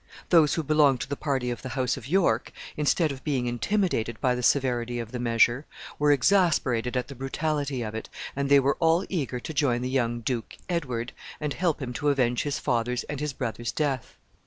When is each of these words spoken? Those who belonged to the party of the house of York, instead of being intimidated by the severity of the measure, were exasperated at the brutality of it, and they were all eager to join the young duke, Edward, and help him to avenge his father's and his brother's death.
Those 0.29 0.55
who 0.55 0.63
belonged 0.63 0.99
to 1.01 1.07
the 1.07 1.15
party 1.15 1.51
of 1.51 1.61
the 1.61 1.69
house 1.77 1.95
of 1.95 2.07
York, 2.07 2.51
instead 2.75 3.11
of 3.11 3.23
being 3.23 3.45
intimidated 3.45 4.19
by 4.19 4.33
the 4.33 4.41
severity 4.41 4.97
of 4.97 5.11
the 5.11 5.19
measure, 5.19 5.67
were 5.99 6.11
exasperated 6.11 6.97
at 6.97 7.07
the 7.07 7.13
brutality 7.13 7.83
of 7.83 7.93
it, 7.93 8.09
and 8.35 8.49
they 8.49 8.59
were 8.59 8.77
all 8.79 9.05
eager 9.09 9.39
to 9.39 9.53
join 9.53 9.81
the 9.83 9.89
young 9.91 10.21
duke, 10.21 10.57
Edward, 10.67 11.13
and 11.39 11.53
help 11.53 11.79
him 11.83 11.93
to 11.93 12.09
avenge 12.09 12.41
his 12.41 12.57
father's 12.57 13.03
and 13.03 13.19
his 13.19 13.31
brother's 13.33 13.71
death. 13.71 14.17